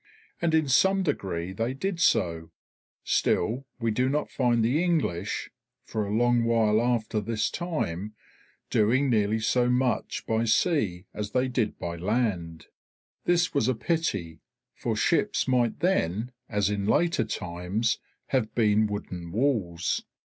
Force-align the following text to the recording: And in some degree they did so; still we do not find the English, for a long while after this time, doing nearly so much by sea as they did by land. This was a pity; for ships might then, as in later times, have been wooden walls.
And 0.41 0.55
in 0.55 0.67
some 0.67 1.03
degree 1.03 1.53
they 1.53 1.75
did 1.75 1.99
so; 1.99 2.49
still 3.03 3.67
we 3.79 3.91
do 3.91 4.09
not 4.09 4.31
find 4.31 4.65
the 4.65 4.83
English, 4.83 5.51
for 5.85 6.07
a 6.07 6.11
long 6.11 6.43
while 6.43 6.81
after 6.81 7.21
this 7.21 7.51
time, 7.51 8.15
doing 8.71 9.11
nearly 9.11 9.37
so 9.37 9.69
much 9.69 10.25
by 10.25 10.45
sea 10.45 11.05
as 11.13 11.33
they 11.33 11.47
did 11.47 11.77
by 11.77 11.97
land. 11.97 12.65
This 13.25 13.53
was 13.53 13.67
a 13.67 13.75
pity; 13.75 14.39
for 14.73 14.95
ships 14.95 15.47
might 15.47 15.81
then, 15.81 16.31
as 16.49 16.71
in 16.71 16.87
later 16.87 17.23
times, 17.23 17.99
have 18.29 18.55
been 18.55 18.87
wooden 18.87 19.31
walls. 19.31 20.01